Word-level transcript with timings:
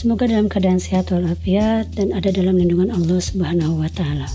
Semoga 0.00 0.24
dalam 0.24 0.48
keadaan 0.48 0.80
sehat 0.80 1.12
walafiat 1.12 1.92
dan 1.92 2.16
ada 2.16 2.32
dalam 2.32 2.56
lindungan 2.56 2.88
Allah 2.88 3.20
Subhanahu 3.20 3.84
wa 3.84 3.90
taala. 3.92 4.32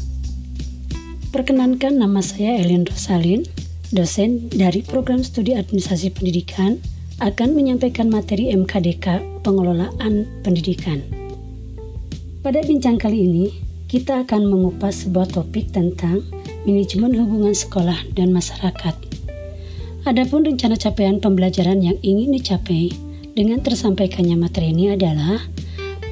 Perkenankan 1.34 1.98
nama 1.98 2.22
saya 2.22 2.62
Elin 2.62 2.86
Rosalin, 2.86 3.42
dosen 3.90 4.46
dari 4.54 4.86
Program 4.86 5.26
Studi 5.26 5.58
Administrasi 5.58 6.14
Pendidikan 6.14 6.78
akan 7.18 7.58
menyampaikan 7.58 8.14
materi 8.14 8.54
MKDK 8.54 9.42
Pengelolaan 9.42 10.30
Pendidikan. 10.46 11.02
Pada 12.46 12.62
bincang 12.62 13.02
kali 13.02 13.26
ini, 13.26 13.50
kita 13.90 14.22
akan 14.22 14.46
mengupas 14.46 15.10
sebuah 15.10 15.34
topik 15.34 15.74
tentang 15.74 16.22
manajemen 16.70 17.18
hubungan 17.18 17.58
sekolah 17.58 18.14
dan 18.14 18.30
masyarakat. 18.30 18.94
Adapun 20.06 20.46
rencana 20.46 20.78
capaian 20.78 21.18
pembelajaran 21.18 21.82
yang 21.82 21.98
ingin 22.06 22.38
dicapai 22.38 22.94
dengan 23.36 23.60
tersampaikannya 23.60 24.40
materi 24.40 24.72
ini 24.72 24.96
adalah 24.96 25.44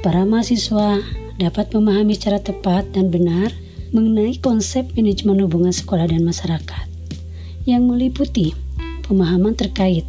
para 0.04 0.27
mahasiswa 0.27 1.00
dapat 1.40 1.72
memahami 1.72 2.20
secara 2.20 2.44
tepat 2.44 2.91
dan 2.91 3.08
benar 3.08 3.55
mengenai 3.96 4.43
konsep 4.43 4.91
manajemen 4.99 5.40
hubungan 5.40 5.71
sekolah 5.71 6.12
dan 6.12 6.27
masyarakat 6.27 6.85
yang 7.63 7.88
meliputi 7.88 8.51
pemahaman 9.07 9.55
terkait 9.55 10.04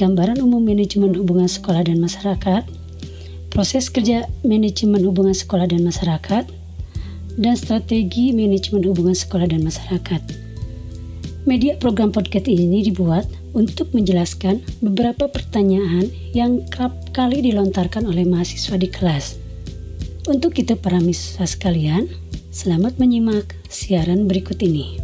gambaran 0.00 0.40
umum 0.40 0.64
manajemen 0.64 1.12
hubungan 1.12 1.50
sekolah 1.50 1.84
dan 1.84 2.00
masyarakat, 2.00 2.64
proses 3.52 3.92
kerja 3.92 4.24
manajemen 4.40 5.04
hubungan 5.04 5.34
sekolah 5.36 5.68
dan 5.68 5.84
masyarakat, 5.84 6.48
dan 7.36 7.54
strategi 7.58 8.30
manajemen 8.30 8.86
hubungan 8.86 9.18
sekolah 9.18 9.50
dan 9.50 9.66
masyarakat. 9.66 10.47
Media 11.48 11.80
program 11.80 12.12
podcast 12.12 12.44
ini 12.44 12.84
dibuat 12.84 13.24
untuk 13.56 13.96
menjelaskan 13.96 14.60
beberapa 14.84 15.32
pertanyaan 15.32 16.12
yang 16.36 16.60
kerap 16.68 16.92
kali 17.16 17.40
dilontarkan 17.40 18.04
oleh 18.04 18.28
mahasiswa 18.28 18.76
di 18.76 18.84
kelas. 18.84 19.40
Untuk 20.28 20.60
itu 20.60 20.76
para 20.76 21.00
mahasiswa 21.00 21.48
sekalian, 21.48 22.04
selamat 22.52 23.00
menyimak 23.00 23.56
siaran 23.72 24.28
berikut 24.28 24.60
ini. 24.60 25.00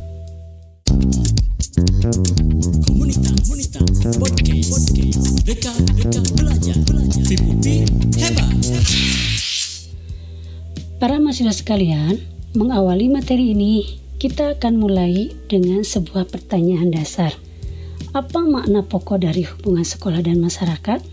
Komunitas, 2.92 3.48
komunitas, 3.48 4.12
podcast, 4.20 4.68
podcast, 4.68 5.48
Deka, 5.48 5.72
Deka 5.96 6.20
belajar, 6.36 6.76
belajar. 6.92 7.24
Vipupi 7.24 7.88
hebat. 8.20 8.52
Para 11.00 11.16
mahasiswa 11.16 11.56
sekalian, 11.56 12.20
mengawali 12.52 13.08
materi 13.08 13.56
ini, 13.56 14.03
kita 14.24 14.56
akan 14.56 14.80
mulai 14.80 15.36
dengan 15.52 15.84
sebuah 15.84 16.32
pertanyaan 16.32 16.88
dasar. 16.88 17.36
Apa 18.16 18.40
makna 18.40 18.80
pokok 18.80 19.20
dari 19.20 19.44
hubungan 19.44 19.84
sekolah 19.84 20.24
dan 20.24 20.40
masyarakat? 20.40 21.04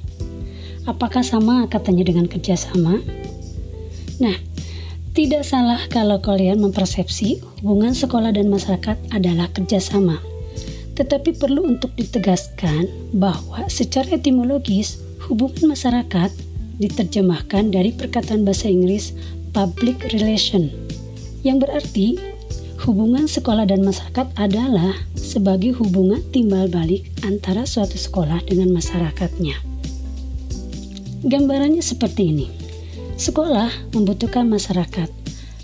Apakah 0.87 1.19
sama 1.19 1.67
katanya 1.67 2.07
dengan 2.07 2.31
kerjasama? 2.31 3.03
Nah, 4.23 4.39
tidak 5.11 5.43
salah 5.43 5.83
kalau 5.91 6.23
kalian 6.23 6.63
mempersepsi 6.63 7.43
hubungan 7.59 7.91
sekolah 7.91 8.31
dan 8.31 8.47
masyarakat 8.47 8.95
adalah 9.11 9.51
kerjasama. 9.51 10.23
Tetapi 10.95 11.35
perlu 11.35 11.67
untuk 11.67 11.91
ditegaskan 11.99 12.87
bahwa 13.11 13.67
secara 13.67 14.15
etimologis 14.15 15.03
hubungan 15.27 15.75
masyarakat 15.75 16.31
diterjemahkan 16.79 17.75
dari 17.75 17.91
perkataan 17.91 18.47
bahasa 18.47 18.71
Inggris 18.71 19.11
public 19.51 19.99
relation 20.15 20.71
yang 21.43 21.59
berarti 21.59 22.30
Hubungan 22.81 23.29
sekolah 23.29 23.69
dan 23.69 23.85
masyarakat 23.85 24.33
adalah 24.41 24.97
sebagai 25.13 25.77
hubungan 25.77 26.17
timbal 26.33 26.65
balik 26.65 27.13
antara 27.21 27.61
suatu 27.61 27.93
sekolah 27.93 28.41
dengan 28.49 28.73
masyarakatnya. 28.73 29.53
Gambarannya 31.21 31.85
seperti 31.85 32.33
ini. 32.33 32.49
Sekolah 33.21 33.69
membutuhkan 33.93 34.49
masyarakat 34.49 35.13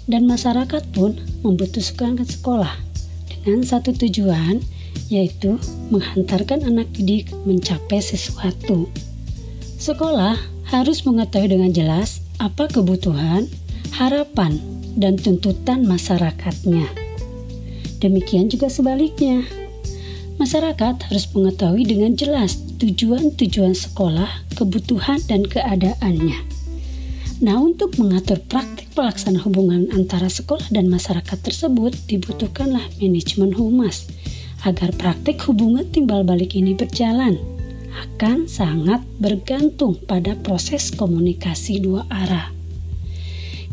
dan 0.06 0.30
masyarakat 0.30 0.84
pun 0.94 1.18
membutuhkan 1.42 2.22
sekolah 2.22 2.78
dengan 3.34 3.66
satu 3.66 3.98
tujuan 3.98 4.62
yaitu 5.10 5.58
menghantarkan 5.90 6.70
anak 6.70 6.86
didik 6.94 7.34
mencapai 7.50 7.98
sesuatu. 7.98 8.86
Sekolah 9.82 10.38
harus 10.70 11.02
mengetahui 11.02 11.50
dengan 11.50 11.74
jelas 11.74 12.22
apa 12.38 12.70
kebutuhan, 12.70 13.50
harapan, 13.98 14.62
dan 14.98 15.18
tuntutan 15.18 15.86
masyarakatnya. 15.86 16.97
Demikian 17.98 18.46
juga 18.46 18.70
sebaliknya. 18.70 19.42
Masyarakat 20.38 21.10
harus 21.10 21.26
mengetahui 21.34 21.82
dengan 21.90 22.14
jelas 22.14 22.62
tujuan-tujuan 22.78 23.74
sekolah, 23.74 24.30
kebutuhan, 24.54 25.18
dan 25.26 25.42
keadaannya. 25.42 26.38
Nah, 27.42 27.58
untuk 27.58 27.98
mengatur 27.98 28.38
praktik 28.46 28.94
pelaksanaan 28.94 29.42
hubungan 29.42 29.90
antara 29.94 30.30
sekolah 30.30 30.70
dan 30.70 30.94
masyarakat 30.94 31.38
tersebut 31.42 31.94
dibutuhkanlah 32.06 32.86
manajemen 33.02 33.54
humas 33.54 34.06
agar 34.66 34.94
praktik 34.94 35.42
hubungan 35.50 35.86
timbal 35.90 36.22
balik 36.22 36.54
ini 36.54 36.78
berjalan 36.78 37.38
akan 37.98 38.46
sangat 38.46 39.02
bergantung 39.18 39.98
pada 40.06 40.38
proses 40.38 40.94
komunikasi 40.94 41.82
dua 41.82 42.06
arah. 42.14 42.54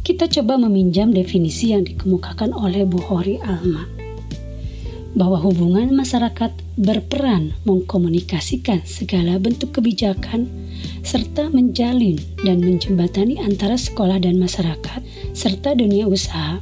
Kita 0.04 0.28
coba 0.28 0.60
meminjam 0.60 1.12
definisi 1.12 1.76
yang 1.76 1.84
dikemukakan 1.84 2.52
oleh 2.52 2.84
Bu 2.88 3.00
Hori 3.00 3.40
Alma 3.40 4.03
bahwa 5.14 5.38
hubungan 5.38 5.94
masyarakat 5.94 6.50
berperan 6.74 7.54
mengkomunikasikan 7.62 8.82
segala 8.82 9.38
bentuk 9.38 9.78
kebijakan 9.78 10.50
serta 11.06 11.48
menjalin 11.54 12.18
dan 12.42 12.58
menjembatani 12.58 13.38
antara 13.38 13.78
sekolah 13.78 14.18
dan 14.18 14.42
masyarakat 14.42 15.00
serta 15.32 15.78
dunia 15.78 16.10
usaha 16.10 16.58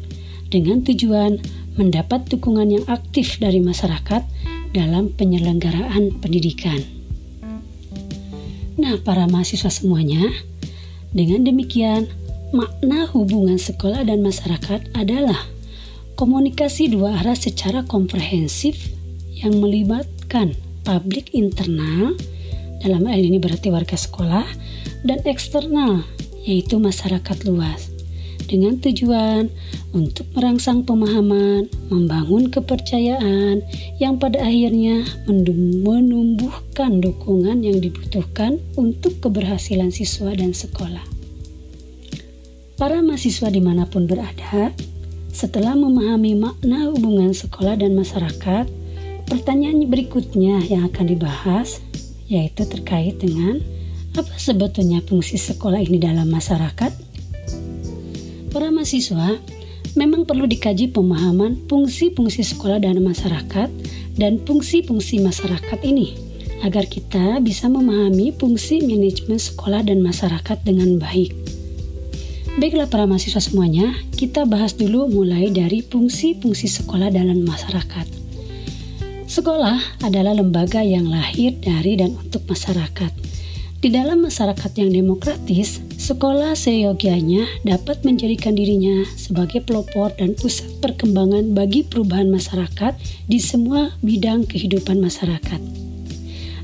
dengan 0.53 0.85
tujuan 0.85 1.41
mendapat 1.81 2.29
dukungan 2.29 2.69
yang 2.69 2.85
aktif 2.93 3.41
dari 3.41 3.65
masyarakat 3.65 4.21
dalam 4.77 5.09
penyelenggaraan 5.17 6.21
pendidikan. 6.21 6.81
Nah, 8.77 9.01
para 9.01 9.25
mahasiswa 9.29 9.73
semuanya, 9.73 10.29
dengan 11.13 11.45
demikian 11.45 12.09
makna 12.53 13.09
hubungan 13.09 13.57
sekolah 13.57 14.05
dan 14.05 14.21
masyarakat 14.21 14.93
adalah 14.93 15.49
komunikasi 16.23 16.87
dua 16.87 17.19
arah 17.19 17.35
secara 17.35 17.83
komprehensif 17.83 18.95
yang 19.43 19.59
melibatkan 19.59 20.55
publik 20.87 21.35
internal 21.35 22.15
dalam 22.79 23.11
hal 23.11 23.19
ini 23.19 23.43
berarti 23.43 23.75
warga 23.75 23.99
sekolah 23.99 24.47
dan 25.03 25.19
eksternal 25.27 26.07
yaitu 26.47 26.79
masyarakat 26.79 27.43
luas 27.43 27.91
dengan 28.47 28.79
tujuan 28.79 29.51
untuk 29.91 30.31
merangsang 30.39 30.87
pemahaman, 30.87 31.67
membangun 31.91 32.55
kepercayaan 32.55 33.59
yang 33.99 34.23
pada 34.23 34.47
akhirnya 34.47 35.03
menumbuhkan 35.27 37.03
dukungan 37.03 37.67
yang 37.67 37.83
dibutuhkan 37.83 38.63
untuk 38.79 39.19
keberhasilan 39.19 39.91
siswa 39.91 40.31
dan 40.39 40.55
sekolah. 40.55 41.03
Para 42.79 43.03
mahasiswa 43.03 43.51
di 43.51 43.59
mana 43.59 43.91
pun 43.91 44.07
berada, 44.07 44.71
setelah 45.33 45.73
memahami 45.73 46.37
makna 46.37 46.93
hubungan 46.93 47.33
sekolah 47.33 47.81
dan 47.81 47.97
masyarakat, 47.97 48.69
pertanyaan 49.27 49.81
berikutnya 49.89 50.61
yang 50.69 50.87
akan 50.93 51.09
dibahas 51.09 51.81
yaitu 52.29 52.69
terkait 52.69 53.17
dengan 53.17 53.65
apa 54.13 54.37
sebetulnya 54.37 55.01
fungsi 55.03 55.41
sekolah 55.41 55.81
ini 55.81 55.97
dalam 55.97 56.29
masyarakat. 56.29 56.93
Para 58.53 58.69
mahasiswa 58.69 59.41
memang 59.97 60.29
perlu 60.29 60.45
dikaji 60.45 60.93
pemahaman 60.93 61.65
fungsi-fungsi 61.65 62.45
sekolah 62.45 62.85
dan 62.85 63.01
masyarakat 63.01 63.69
dan 64.21 64.37
fungsi-fungsi 64.45 65.25
masyarakat 65.25 65.81
ini 65.89 66.13
agar 66.61 66.87
kita 66.87 67.41
bisa 67.41 67.67
memahami 67.67 68.37
fungsi 68.37 68.85
manajemen 68.85 69.41
sekolah 69.41 69.83
dan 69.83 70.05
masyarakat 70.05 70.61
dengan 70.63 71.01
baik. 71.01 71.42
Baiklah 72.53 72.85
para 72.85 73.09
mahasiswa 73.09 73.41
semuanya, 73.41 73.97
kita 74.13 74.45
bahas 74.45 74.77
dulu 74.77 75.09
mulai 75.09 75.49
dari 75.49 75.81
fungsi-fungsi 75.81 76.69
sekolah 76.69 77.09
dalam 77.09 77.49
masyarakat. 77.49 78.05
Sekolah 79.25 79.81
adalah 80.05 80.37
lembaga 80.37 80.85
yang 80.85 81.09
lahir 81.09 81.57
dari 81.57 81.97
dan 81.97 82.13
untuk 82.13 82.45
masyarakat. 82.45 83.09
Di 83.81 83.89
dalam 83.89 84.29
masyarakat 84.29 84.69
yang 84.77 84.93
demokratis, 84.93 85.81
sekolah 85.97 86.53
seyogianya 86.53 87.49
dapat 87.65 88.05
menjadikan 88.05 88.53
dirinya 88.53 89.01
sebagai 89.17 89.65
pelopor 89.65 90.13
dan 90.21 90.37
pusat 90.37 90.69
perkembangan 90.85 91.57
bagi 91.57 91.81
perubahan 91.89 92.29
masyarakat 92.29 93.01
di 93.33 93.41
semua 93.41 93.97
bidang 94.05 94.45
kehidupan 94.45 95.01
masyarakat. 95.01 95.61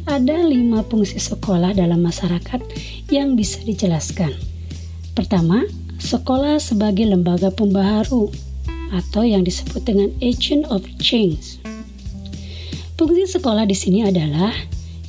Ada 0.04 0.36
lima 0.44 0.84
fungsi 0.84 1.16
sekolah 1.16 1.72
dalam 1.72 2.04
masyarakat 2.04 2.60
yang 3.08 3.40
bisa 3.40 3.64
dijelaskan. 3.64 4.47
Pertama, 5.18 5.66
sekolah 5.98 6.62
sebagai 6.62 7.02
lembaga 7.02 7.50
pembaharu 7.50 8.30
atau 8.94 9.26
yang 9.26 9.42
disebut 9.42 9.82
dengan 9.82 10.14
agent 10.22 10.62
of 10.70 10.86
change. 11.02 11.58
Fungsi 12.94 13.26
sekolah 13.26 13.66
di 13.66 13.74
sini 13.74 14.06
adalah 14.06 14.54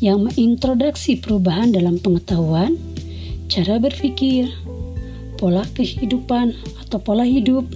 yang 0.01 0.25
mengintroduksi 0.25 1.21
perubahan 1.21 1.69
dalam 1.69 2.01
pengetahuan, 2.01 2.73
cara 3.53 3.77
berpikir, 3.77 4.49
pola 5.37 5.61
kehidupan 5.77 6.57
atau 6.81 6.97
pola 6.97 7.21
hidup, 7.21 7.69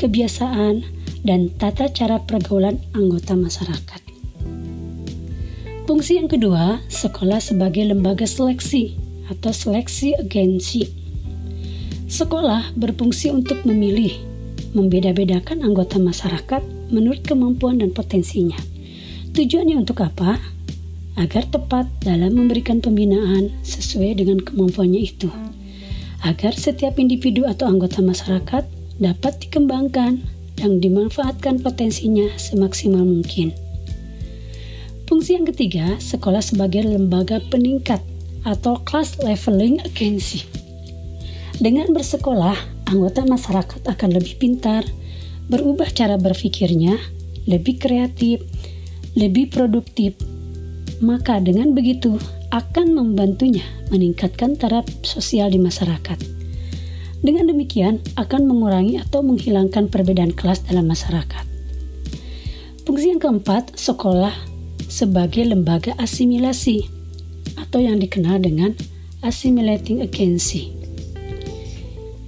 kebiasaan, 0.00 0.88
dan 1.20 1.52
tata 1.60 1.92
cara 1.92 2.16
pergaulan 2.24 2.80
anggota 2.96 3.36
masyarakat. 3.36 4.00
Fungsi 5.84 6.16
yang 6.16 6.32
kedua, 6.32 6.80
sekolah 6.88 7.44
sebagai 7.44 7.84
lembaga 7.84 8.24
seleksi 8.24 8.96
atau 9.28 9.52
seleksi 9.52 10.16
agensi. 10.16 11.03
Sekolah 12.14 12.70
berfungsi 12.78 13.34
untuk 13.34 13.66
memilih, 13.66 14.14
membeda-bedakan 14.70 15.66
anggota 15.66 15.98
masyarakat 15.98 16.62
menurut 16.94 17.26
kemampuan 17.26 17.82
dan 17.82 17.90
potensinya. 17.90 18.54
Tujuannya 19.34 19.82
untuk 19.82 19.98
apa? 19.98 20.38
agar 21.14 21.46
tepat 21.46 21.86
dalam 22.02 22.34
memberikan 22.34 22.82
pembinaan 22.82 23.50
sesuai 23.62 24.18
dengan 24.18 24.42
kemampuannya 24.42 25.02
itu, 25.02 25.30
agar 26.26 26.54
setiap 26.54 26.98
individu 26.98 27.46
atau 27.46 27.70
anggota 27.70 28.02
masyarakat 28.02 28.66
dapat 28.98 29.32
dikembangkan 29.42 30.22
dan 30.58 30.70
dimanfaatkan 30.82 31.62
potensinya 31.62 32.30
semaksimal 32.34 33.02
mungkin. 33.02 33.54
Fungsi 35.06 35.38
yang 35.38 35.46
ketiga, 35.46 35.98
sekolah 36.02 36.42
sebagai 36.42 36.82
lembaga 36.82 37.38
peningkat 37.46 38.02
atau 38.42 38.82
class 38.82 39.14
leveling 39.22 39.82
agency. 39.86 40.53
Dengan 41.54 41.94
bersekolah, 41.94 42.58
anggota 42.90 43.22
masyarakat 43.22 43.86
akan 43.86 44.10
lebih 44.10 44.42
pintar, 44.42 44.82
berubah 45.46 45.86
cara 45.94 46.18
berpikirnya, 46.18 46.98
lebih 47.46 47.78
kreatif, 47.78 48.42
lebih 49.14 49.54
produktif, 49.54 50.18
maka 50.98 51.38
dengan 51.38 51.70
begitu 51.70 52.18
akan 52.50 52.94
membantunya 52.98 53.62
meningkatkan 53.90 54.58
taraf 54.58 54.86
sosial 55.06 55.50
di 55.54 55.62
masyarakat. 55.62 56.18
Dengan 57.24 57.48
demikian 57.48 58.04
akan 58.20 58.44
mengurangi 58.44 59.00
atau 59.00 59.24
menghilangkan 59.24 59.88
perbedaan 59.88 60.34
kelas 60.34 60.66
dalam 60.66 60.90
masyarakat. 60.90 61.44
Fungsi 62.84 63.16
yang 63.16 63.22
keempat, 63.22 63.78
sekolah 63.80 64.34
sebagai 64.90 65.46
lembaga 65.48 65.96
asimilasi 65.96 66.84
atau 67.56 67.80
yang 67.80 67.96
dikenal 67.96 68.44
dengan 68.44 68.76
assimilating 69.24 70.04
agency. 70.04 70.83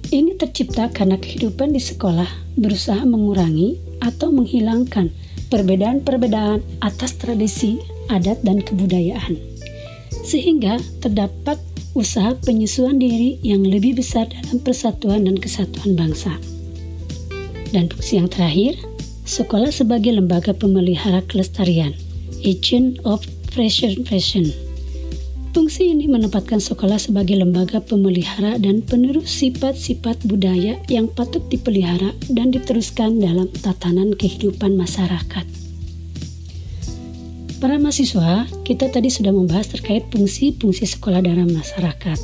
Ini 0.07 0.39
tercipta 0.39 0.87
karena 0.89 1.19
kehidupan 1.19 1.75
di 1.75 1.83
sekolah 1.83 2.27
berusaha 2.55 3.03
mengurangi 3.03 3.75
atau 3.99 4.31
menghilangkan 4.31 5.11
perbedaan-perbedaan 5.51 6.63
atas 6.79 7.19
tradisi 7.19 7.79
adat, 8.07 8.39
dan 8.43 8.63
kebudayaan. 8.63 9.35
Sehingga 10.23 10.79
terdapat 10.99 11.59
usaha 11.95 12.35
penyesuaian 12.43 12.99
diri 12.99 13.39
yang 13.43 13.63
lebih 13.63 13.99
besar 13.99 14.27
dalam 14.31 14.59
persatuan 14.63 15.27
dan 15.27 15.35
kesatuan 15.39 15.95
bangsa. 15.95 16.35
Dan 17.71 17.91
fungsi 17.91 18.19
yang 18.19 18.31
terakhir, 18.31 18.79
sekolah 19.27 19.71
sebagai 19.71 20.15
lembaga 20.15 20.55
pemelihara 20.55 21.19
kelestarian, 21.27 21.91
agent 22.47 22.99
of 23.03 23.23
preservation. 23.51 24.66
Fungsi 25.57 25.89
ini 25.89 26.05
menempatkan 26.05 26.61
sekolah 26.61 27.01
sebagai 27.01 27.33
lembaga 27.33 27.81
pemelihara 27.81 28.61
dan 28.61 28.85
penerus 28.85 29.41
sifat-sifat 29.41 30.21
budaya 30.29 30.77
yang 30.85 31.09
patut 31.09 31.41
dipelihara 31.49 32.13
dan 32.29 32.53
diteruskan 32.53 33.17
dalam 33.17 33.49
tatanan 33.49 34.13
kehidupan 34.13 34.77
masyarakat. 34.77 35.49
Para 37.57 37.81
mahasiswa, 37.81 38.45
kita 38.69 38.93
tadi 38.93 39.09
sudah 39.09 39.33
membahas 39.33 39.73
terkait 39.73 40.05
fungsi-fungsi 40.13 40.85
sekolah 40.93 41.25
dalam 41.25 41.49
masyarakat. 41.49 42.21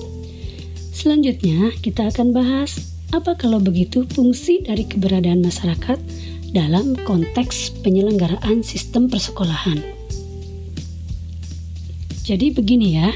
Selanjutnya, 0.94 1.74
kita 1.82 2.14
akan 2.14 2.38
bahas 2.38 2.94
apa 3.18 3.34
kalau 3.34 3.58
begitu 3.58 4.06
fungsi 4.14 4.62
dari 4.62 4.86
keberadaan 4.86 5.42
masyarakat 5.42 5.98
dalam 6.54 6.94
konteks 7.02 7.82
penyelenggaraan 7.82 8.62
sistem 8.62 9.10
persekolahan. 9.10 10.03
Jadi 12.24 12.56
begini 12.56 13.04
ya, 13.04 13.12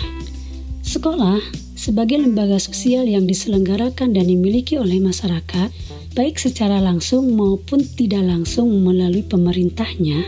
sekolah 0.83 1.39
sebagai 1.79 2.19
lembaga 2.19 2.59
sosial 2.59 3.07
yang 3.07 3.23
diselenggarakan 3.23 4.11
dan 4.11 4.27
dimiliki 4.27 4.75
oleh 4.75 4.99
masyarakat, 4.99 5.71
baik 6.11 6.35
secara 6.35 6.83
langsung 6.83 7.31
maupun 7.39 7.87
tidak 7.95 8.27
langsung 8.27 8.67
melalui 8.83 9.23
pemerintahnya, 9.23 10.27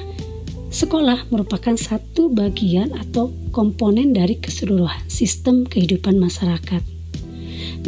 Sekolah 0.69 1.25
merupakan 1.33 1.73
satu 1.73 2.29
bagian 2.29 2.93
atau 2.93 3.33
komponen 3.49 4.13
dari 4.13 4.37
keseluruhan 4.37 5.01
sistem 5.09 5.65
kehidupan 5.65 6.21
masyarakat. 6.21 6.85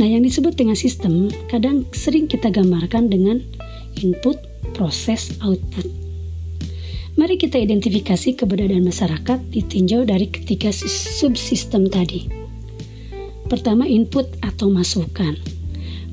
Nah, 0.02 0.08
yang 0.10 0.26
disebut 0.26 0.58
dengan 0.58 0.74
sistem 0.74 1.30
kadang 1.46 1.86
sering 1.94 2.26
kita 2.26 2.50
gambarkan 2.50 3.06
dengan 3.06 3.38
input, 4.02 4.42
proses, 4.74 5.38
output. 5.46 6.01
Mari 7.20 7.36
kita 7.36 7.60
identifikasi 7.60 8.40
keberadaan 8.40 8.88
masyarakat 8.88 9.40
ditinjau 9.52 10.08
dari 10.08 10.32
ketiga 10.32 10.72
subsistem 10.72 11.92
tadi. 11.92 12.32
Pertama, 13.52 13.84
input 13.84 14.32
atau 14.40 14.72
masukan. 14.72 15.36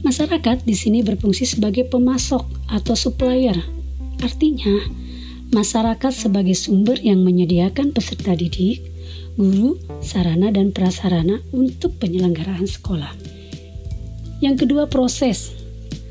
Masyarakat 0.03 0.67
di 0.67 0.75
sini 0.75 1.07
berfungsi 1.07 1.47
sebagai 1.47 1.87
pemasok 1.87 2.43
atau 2.67 2.99
supplier. 2.99 3.55
Artinya, 4.19 4.75
masyarakat 5.55 6.11
sebagai 6.11 6.59
sumber 6.59 6.99
yang 6.99 7.23
menyediakan 7.23 7.95
peserta 7.95 8.35
didik, 8.35 8.83
guru, 9.39 9.79
sarana, 10.03 10.51
dan 10.51 10.75
prasarana 10.75 11.39
untuk 11.55 11.95
penyelenggaraan 12.03 12.67
sekolah. 12.67 13.15
Yang 14.43 14.67
kedua, 14.67 14.91
proses. 14.91 15.55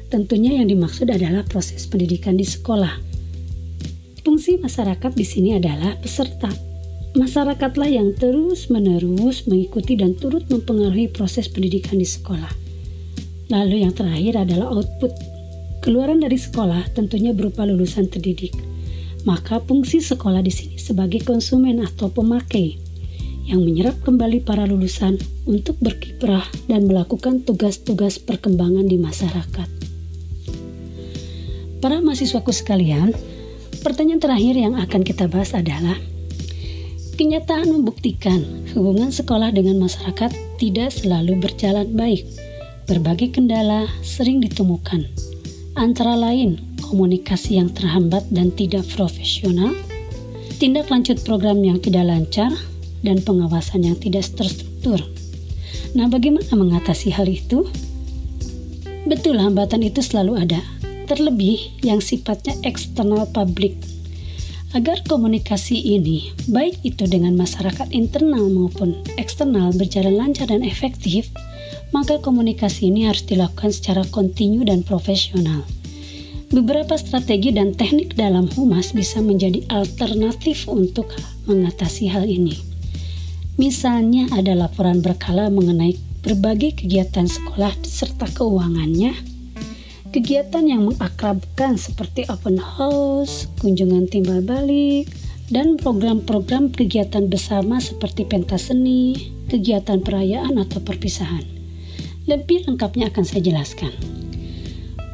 Tentunya 0.07 0.55
yang 0.55 0.71
dimaksud 0.71 1.11
adalah 1.11 1.43
proses 1.43 1.83
pendidikan 1.91 2.39
di 2.39 2.47
sekolah. 2.47 3.06
Fungsi 4.27 4.59
masyarakat 4.59 5.15
di 5.15 5.23
sini 5.23 5.55
adalah 5.55 5.95
peserta. 6.03 6.51
Masyarakatlah 7.15 7.87
yang 7.87 8.11
terus-menerus 8.11 9.47
mengikuti 9.47 9.95
dan 9.95 10.19
turut 10.19 10.43
mempengaruhi 10.51 11.07
proses 11.07 11.47
pendidikan 11.47 11.95
di 11.95 12.03
sekolah. 12.03 12.51
Lalu 13.47 13.87
yang 13.87 13.95
terakhir 13.95 14.43
adalah 14.43 14.75
output. 14.75 15.15
Keluaran 15.79 16.19
dari 16.19 16.35
sekolah 16.35 16.91
tentunya 16.91 17.31
berupa 17.31 17.63
lulusan 17.63 18.11
terdidik 18.11 18.51
maka 19.27 19.59
fungsi 19.59 19.99
sekolah 19.99 20.39
di 20.39 20.53
sini 20.55 20.79
sebagai 20.79 21.19
konsumen 21.27 21.83
atau 21.83 22.07
pemakai 22.07 22.79
yang 23.43 23.59
menyerap 23.63 23.99
kembali 24.03 24.43
para 24.43 24.63
lulusan 24.63 25.19
untuk 25.43 25.75
berkiprah 25.83 26.47
dan 26.71 26.87
melakukan 26.87 27.43
tugas-tugas 27.43 28.23
perkembangan 28.23 28.87
di 28.87 28.95
masyarakat. 28.95 29.67
Para 31.83 31.99
mahasiswaku 31.99 32.51
sekalian, 32.51 33.11
pertanyaan 33.81 34.21
terakhir 34.21 34.55
yang 34.57 34.73
akan 34.77 35.01
kita 35.05 35.29
bahas 35.29 35.53
adalah 35.53 35.95
kenyataan 37.17 37.73
membuktikan 37.73 38.67
hubungan 38.77 39.09
sekolah 39.09 39.49
dengan 39.49 39.81
masyarakat 39.81 40.31
tidak 40.61 40.93
selalu 40.93 41.37
berjalan 41.41 41.89
baik. 41.97 42.25
Berbagai 42.87 43.35
kendala 43.35 43.89
sering 43.99 44.39
ditemukan, 44.39 45.03
antara 45.75 46.15
lain 46.15 46.61
komunikasi 46.79 47.59
yang 47.59 47.67
terhambat 47.73 48.23
dan 48.31 48.53
tidak 48.55 48.87
profesional, 48.95 49.75
tindak 50.55 50.87
lanjut 50.87 51.19
program 51.27 51.59
yang 51.65 51.83
tidak 51.83 52.07
lancar, 52.07 52.53
dan 53.03 53.21
pengawasan 53.21 53.85
yang 53.85 53.97
tidak 53.99 54.25
terstruktur. 54.33 55.03
Nah, 55.93 56.07
bagaimana 56.09 56.49
mengatasi 56.53 57.13
hal 57.13 57.27
itu? 57.29 57.67
Betul, 59.07 59.39
hambatan 59.39 59.83
itu 59.83 60.03
selalu 60.03 60.47
ada, 60.47 60.59
terlebih 61.07 61.79
yang 61.81 62.03
sifatnya 62.03 62.53
eksternal 62.67 63.25
publik. 63.31 63.73
Agar 64.75 64.99
komunikasi 65.07 65.79
ini, 65.79 66.35
baik 66.51 66.83
itu 66.83 67.07
dengan 67.07 67.39
masyarakat 67.39 67.87
internal 67.95 68.51
maupun 68.51 68.99
eksternal, 69.15 69.71
berjalan 69.71 70.19
lancar 70.19 70.51
dan 70.51 70.59
efektif, 70.61 71.31
maka 71.95 72.19
komunikasi 72.19 72.91
ini 72.91 73.07
harus 73.07 73.23
dilakukan 73.23 73.71
secara 73.71 74.03
kontinu 74.11 74.67
dan 74.67 74.83
profesional. 74.83 75.63
Beberapa 76.51 76.99
strategi 76.99 77.55
dan 77.55 77.75
teknik 77.75 78.19
dalam 78.19 78.51
humas 78.55 78.91
bisa 78.91 79.23
menjadi 79.23 79.63
alternatif 79.71 80.67
untuk 80.67 81.11
mengatasi 81.47 82.11
hal 82.11 82.27
ini. 82.27 82.55
Misalnya 83.55 84.27
ada 84.35 84.53
laporan 84.53 84.99
berkala 84.99 85.47
mengenai 85.47 85.95
berbagai 86.23 86.83
kegiatan 86.83 87.27
sekolah 87.27 87.71
serta 87.83 88.27
keuangannya, 88.35 89.36
kegiatan 90.15 90.63
yang 90.63 90.87
mengakrabkan 90.87 91.75
seperti 91.75 92.23
open 92.31 92.55
house, 92.57 93.51
kunjungan 93.59 94.07
timbal 94.07 94.39
balik, 94.39 95.11
dan 95.47 95.79
program-program 95.79 96.71
kegiatan 96.71 97.27
bersama 97.27 97.79
seperti 97.79 98.27
pentas 98.27 98.71
seni, 98.71 99.31
kegiatan 99.47 100.03
perayaan 100.03 100.59
atau 100.59 100.83
perpisahan. 100.83 101.43
Lebih 102.27 102.67
lengkapnya 102.67 103.07
akan 103.07 103.23
saya 103.23 103.39
jelaskan. 103.43 103.91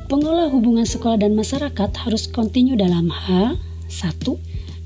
Pengelola 0.10 0.50
hubungan 0.50 0.86
sekolah 0.86 1.22
dan 1.22 1.34
masyarakat 1.34 1.90
harus 2.06 2.30
kontinu 2.30 2.78
dalam 2.78 3.10
hal 3.10 3.58
satu 3.90 4.38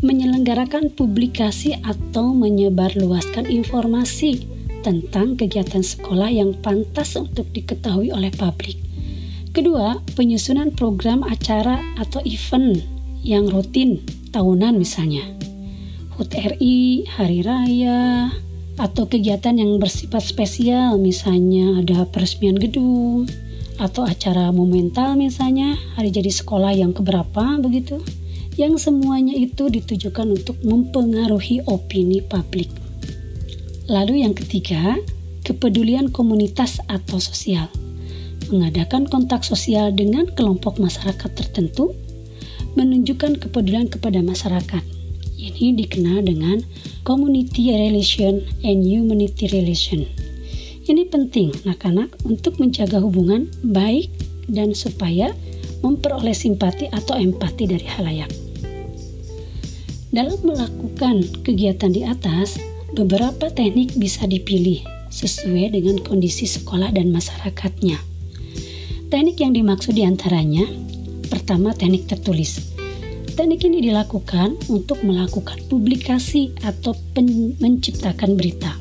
menyelenggarakan 0.04 0.94
publikasi 0.94 1.74
atau 1.82 2.32
menyebarluaskan 2.32 3.50
informasi 3.50 4.46
tentang 4.86 5.36
kegiatan 5.36 5.82
sekolah 5.82 6.30
yang 6.30 6.54
pantas 6.64 7.18
untuk 7.18 7.50
diketahui 7.52 8.14
oleh 8.14 8.30
publik. 8.30 8.87
Kedua, 9.58 9.98
penyusunan 10.14 10.70
program 10.70 11.26
acara 11.26 11.82
atau 11.98 12.22
event 12.30 12.78
yang 13.26 13.50
rutin 13.50 14.06
tahunan 14.30 14.78
misalnya. 14.78 15.26
HUT 16.14 16.30
RI, 16.30 17.10
Hari 17.10 17.42
Raya, 17.42 18.30
atau 18.78 19.10
kegiatan 19.10 19.58
yang 19.58 19.82
bersifat 19.82 20.22
spesial 20.22 21.02
misalnya 21.02 21.82
ada 21.82 22.06
peresmian 22.06 22.54
gedung 22.62 23.26
atau 23.82 24.06
acara 24.06 24.54
monumental 24.54 25.18
misalnya 25.18 25.74
hari 25.98 26.14
jadi 26.14 26.30
sekolah 26.30 26.78
yang 26.78 26.94
keberapa 26.94 27.58
begitu 27.58 27.98
yang 28.62 28.78
semuanya 28.78 29.34
itu 29.34 29.74
ditujukan 29.74 30.38
untuk 30.38 30.62
mempengaruhi 30.62 31.66
opini 31.66 32.22
publik. 32.22 32.70
Lalu 33.90 34.22
yang 34.22 34.38
ketiga, 34.38 35.02
kepedulian 35.42 36.14
komunitas 36.14 36.78
atau 36.86 37.18
sosial. 37.18 37.66
Mengadakan 38.48 39.04
kontak 39.12 39.44
sosial 39.44 39.92
dengan 39.92 40.24
kelompok 40.32 40.80
masyarakat 40.80 41.32
tertentu, 41.36 41.92
menunjukkan 42.80 43.44
kepedulian 43.44 43.92
kepada 43.92 44.24
masyarakat. 44.24 44.84
Ini 45.36 45.76
dikenal 45.76 46.24
dengan 46.24 46.64
community 47.04 47.76
relation 47.76 48.40
and 48.64 48.88
humanity 48.88 49.52
relation. 49.52 50.08
Ini 50.88 51.12
penting 51.12 51.52
anak-anak 51.68 52.16
untuk 52.24 52.56
menjaga 52.64 53.04
hubungan 53.04 53.52
baik 53.68 54.08
dan 54.48 54.72
supaya 54.72 55.36
memperoleh 55.84 56.32
simpati 56.32 56.88
atau 56.88 57.20
empati 57.20 57.68
dari 57.68 57.84
halayak. 57.84 58.32
Dalam 60.16 60.40
melakukan 60.40 61.28
kegiatan 61.44 61.92
di 61.92 62.08
atas, 62.08 62.56
beberapa 62.96 63.52
teknik 63.52 64.00
bisa 64.00 64.24
dipilih 64.24 64.80
sesuai 65.12 65.76
dengan 65.76 66.00
kondisi 66.00 66.48
sekolah 66.48 66.96
dan 66.96 67.12
masyarakatnya. 67.12 68.17
Teknik 69.08 69.40
yang 69.40 69.56
dimaksud 69.56 69.96
di 69.96 70.04
antaranya, 70.04 70.68
pertama 71.32 71.72
teknik 71.72 72.12
tertulis. 72.12 72.76
Teknik 73.40 73.64
ini 73.64 73.80
dilakukan 73.80 74.60
untuk 74.68 75.00
melakukan 75.00 75.64
publikasi 75.72 76.52
atau 76.60 76.92
menciptakan 77.64 78.36
berita. 78.36 78.76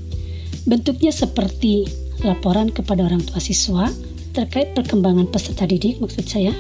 Bentuknya 0.66 1.14
seperti 1.14 1.86
laporan 2.26 2.74
kepada 2.74 3.06
orang 3.06 3.22
tua 3.22 3.38
siswa 3.38 3.86
terkait 4.34 4.74
perkembangan 4.74 5.30
peserta 5.30 5.62
didik 5.62 6.02
maksud 6.02 6.26
saya, 6.26 6.50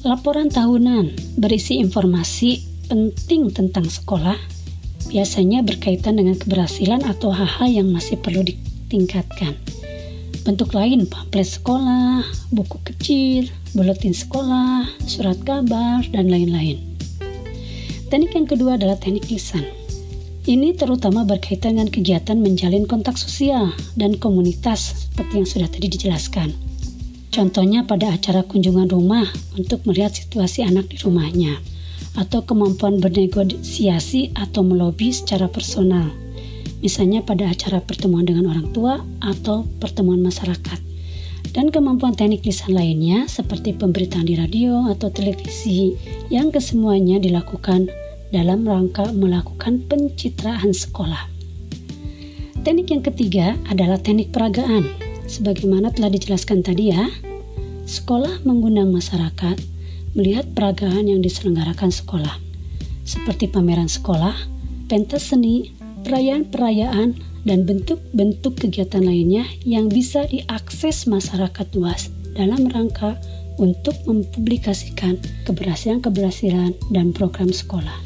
laporan 0.00 0.48
tahunan 0.48 1.36
berisi 1.36 1.76
informasi 1.76 2.64
penting 2.88 3.52
tentang 3.52 3.92
sekolah 3.92 4.40
biasanya 5.12 5.60
berkaitan 5.60 6.16
dengan 6.16 6.40
keberhasilan 6.40 7.04
atau 7.04 7.28
hal-hal 7.28 7.68
yang 7.68 7.92
masih 7.92 8.16
perlu 8.16 8.40
ditingkatkan. 8.40 9.52
Bentuk 10.46 10.78
lain 10.78 11.10
pamflet 11.10 11.58
sekolah, 11.58 12.22
buku 12.54 12.78
kecil, 12.86 13.50
buletin 13.74 14.14
sekolah, 14.14 14.86
surat 15.02 15.34
kabar, 15.42 16.06
dan 16.14 16.30
lain-lain. 16.30 16.78
Teknik 18.06 18.30
yang 18.30 18.46
kedua 18.46 18.78
adalah 18.78 18.94
teknik 18.94 19.26
lisan. 19.26 19.66
Ini 20.46 20.78
terutama 20.78 21.26
berkaitan 21.26 21.74
dengan 21.74 21.90
kegiatan 21.90 22.38
menjalin 22.38 22.86
kontak 22.86 23.18
sosial 23.18 23.74
dan 23.98 24.14
komunitas 24.22 25.10
seperti 25.10 25.42
yang 25.42 25.48
sudah 25.50 25.66
tadi 25.66 25.90
dijelaskan. 25.90 26.54
Contohnya 27.34 27.82
pada 27.82 28.14
acara 28.14 28.46
kunjungan 28.46 28.86
rumah 28.86 29.26
untuk 29.58 29.82
melihat 29.82 30.14
situasi 30.14 30.62
anak 30.62 30.86
di 30.94 31.02
rumahnya 31.02 31.58
atau 32.14 32.46
kemampuan 32.46 33.02
bernegosiasi 33.02 34.38
atau 34.38 34.62
melobi 34.62 35.10
secara 35.10 35.50
personal, 35.50 36.14
misalnya 36.80 37.22
pada 37.22 37.50
acara 37.50 37.82
pertemuan 37.82 38.26
dengan 38.26 38.50
orang 38.50 38.70
tua 38.70 39.02
atau 39.22 39.66
pertemuan 39.78 40.20
masyarakat. 40.22 40.78
Dan 41.56 41.72
kemampuan 41.72 42.12
teknik 42.12 42.44
lisan 42.44 42.76
lainnya 42.76 43.24
seperti 43.30 43.72
pemberitaan 43.72 44.28
di 44.28 44.36
radio 44.36 44.92
atau 44.92 45.08
televisi 45.08 45.96
yang 46.28 46.52
kesemuanya 46.52 47.16
dilakukan 47.16 47.88
dalam 48.34 48.66
rangka 48.66 49.08
melakukan 49.14 49.80
pencitraan 49.86 50.74
sekolah. 50.74 51.32
Teknik 52.66 52.90
yang 52.90 53.04
ketiga 53.06 53.46
adalah 53.70 53.96
teknik 54.02 54.34
peragaan. 54.34 54.84
Sebagaimana 55.30 55.94
telah 55.94 56.10
dijelaskan 56.10 56.66
tadi 56.66 56.90
ya, 56.90 57.06
sekolah 57.86 58.42
mengundang 58.42 58.90
masyarakat 58.90 59.56
melihat 60.16 60.48
peragaan 60.56 61.06
yang 61.06 61.20
diselenggarakan 61.20 61.92
sekolah, 61.92 62.40
seperti 63.04 63.52
pameran 63.52 63.86
sekolah, 63.86 64.34
pentas 64.88 65.30
seni, 65.30 65.75
perayaan-perayaan, 66.06 67.18
dan 67.46 67.62
bentuk-bentuk 67.62 68.58
kegiatan 68.58 69.06
lainnya 69.06 69.46
yang 69.62 69.86
bisa 69.86 70.26
diakses 70.26 71.06
masyarakat 71.06 71.66
luas 71.78 72.10
dalam 72.34 72.66
rangka 72.66 73.14
untuk 73.56 73.94
mempublikasikan 74.04 75.16
keberhasilan-keberhasilan 75.46 76.74
dan 76.90 77.14
program 77.14 77.54
sekolah. 77.54 78.02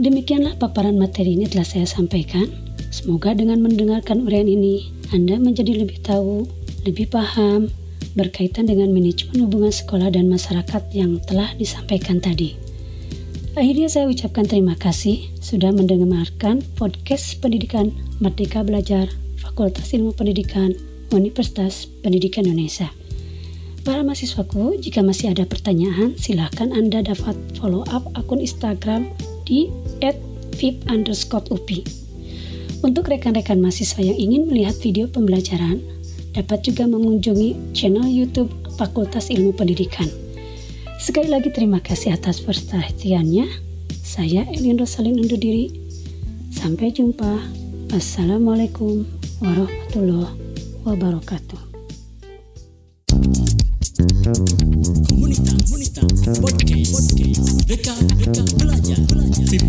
Demikianlah 0.00 0.58
paparan 0.58 0.98
materi 0.98 1.38
ini 1.38 1.46
telah 1.46 1.68
saya 1.68 1.86
sampaikan. 1.86 2.50
Semoga 2.90 3.36
dengan 3.36 3.62
mendengarkan 3.62 4.26
uraian 4.26 4.48
ini, 4.48 4.90
Anda 5.14 5.38
menjadi 5.38 5.86
lebih 5.86 6.02
tahu, 6.02 6.48
lebih 6.82 7.12
paham, 7.12 7.70
berkaitan 8.18 8.66
dengan 8.66 8.90
manajemen 8.90 9.46
hubungan 9.46 9.70
sekolah 9.70 10.10
dan 10.10 10.26
masyarakat 10.26 10.82
yang 10.90 11.22
telah 11.22 11.52
disampaikan 11.54 12.18
tadi. 12.18 12.63
Akhirnya 13.54 13.86
saya 13.86 14.10
ucapkan 14.10 14.42
terima 14.50 14.74
kasih 14.74 15.30
sudah 15.38 15.70
mendengarkan 15.70 16.58
podcast 16.74 17.38
pendidikan 17.38 17.94
Merdeka 18.18 18.66
Belajar 18.66 19.06
Fakultas 19.38 19.94
Ilmu 19.94 20.10
Pendidikan 20.10 20.74
Universitas 21.14 21.86
Pendidikan 22.02 22.50
Indonesia. 22.50 22.90
Para 23.86 24.02
mahasiswaku, 24.02 24.82
jika 24.82 25.06
masih 25.06 25.30
ada 25.30 25.46
pertanyaan, 25.46 26.18
silahkan 26.18 26.74
Anda 26.74 27.06
dapat 27.06 27.38
follow 27.54 27.86
up 27.94 28.02
akun 28.18 28.42
Instagram 28.42 29.14
di 29.46 29.70
@vip_up. 30.58 31.70
Untuk 32.82 33.06
rekan-rekan 33.06 33.62
mahasiswa 33.62 34.02
yang 34.02 34.18
ingin 34.18 34.50
melihat 34.50 34.74
video 34.82 35.06
pembelajaran, 35.06 35.78
dapat 36.34 36.66
juga 36.66 36.90
mengunjungi 36.90 37.70
channel 37.70 38.10
YouTube 38.10 38.50
Fakultas 38.74 39.30
Ilmu 39.30 39.54
Pendidikan. 39.54 40.23
Sekali 41.04 41.28
lagi 41.28 41.52
terima 41.52 41.84
kasih 41.84 42.16
atas 42.16 42.40
perhatiannya. 42.40 43.44
Saya 43.92 44.48
Elin 44.48 44.80
Rosalin 44.80 45.20
undur 45.20 45.36
diri. 45.36 45.68
Sampai 46.48 46.96
jumpa. 46.96 47.44
Assalamualaikum 47.92 49.04
warahmatullahi 49.36 50.32
wabarakatuh. 50.80 51.60
Komunitas, 55.12 55.60
komunitas, 55.68 56.08
podcast, 56.40 56.88
podcast, 56.88 58.00
belajar, 58.56 58.98
belajar, 59.04 59.60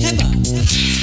hebat. 0.00 0.93